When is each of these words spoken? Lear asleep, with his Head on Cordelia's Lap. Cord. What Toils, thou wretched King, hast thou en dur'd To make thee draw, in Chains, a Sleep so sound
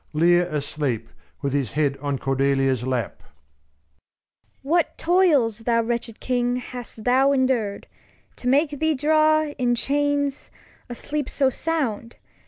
Lear 0.13 0.47
asleep, 0.47 1.09
with 1.43 1.53
his 1.53 1.73
Head 1.73 1.95
on 2.01 2.17
Cordelia's 2.17 2.87
Lap. 2.87 3.19
Cord. 3.21 3.29
What 4.63 4.97
Toils, 4.97 5.59
thou 5.59 5.83
wretched 5.83 6.19
King, 6.19 6.55
hast 6.55 7.03
thou 7.03 7.31
en 7.33 7.45
dur'd 7.45 7.85
To 8.37 8.47
make 8.47 8.71
thee 8.79 8.95
draw, 8.95 9.43
in 9.59 9.75
Chains, 9.75 10.49
a 10.89 10.95
Sleep 10.95 11.29
so 11.29 11.51
sound 11.51 12.15